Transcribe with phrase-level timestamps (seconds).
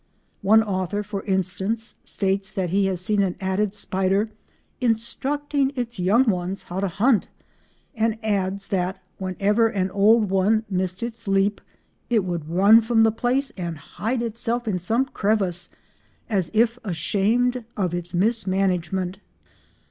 [0.41, 4.31] One author, for instance, states that he has seen an Attid spider
[4.79, 7.27] "instructing its young ones how to hunt"
[7.93, 11.61] and adds that "whenever an old one missed its leap,
[12.09, 15.69] it would run from the place and hide itself in some crevice
[16.27, 19.19] as if ashamed of its mismanagement."